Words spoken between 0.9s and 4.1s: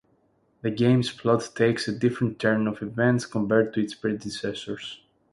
plot takes a different turn of events compared to its